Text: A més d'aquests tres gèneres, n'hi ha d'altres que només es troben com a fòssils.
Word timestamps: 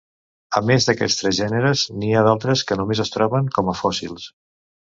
A 0.59 0.61
més 0.69 0.87
d'aquests 0.87 1.17
tres 1.19 1.35
gèneres, 1.41 1.83
n'hi 1.99 2.11
ha 2.21 2.25
d'altres 2.29 2.67
que 2.71 2.81
només 2.83 3.05
es 3.07 3.15
troben 3.19 3.55
com 3.59 3.73
a 3.75 3.81
fòssils. 3.83 4.31